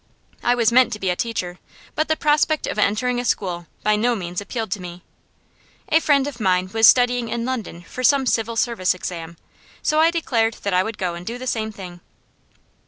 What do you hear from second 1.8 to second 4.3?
but the prospect of entering a school by no